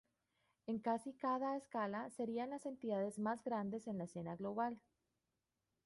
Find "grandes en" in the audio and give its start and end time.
3.43-3.99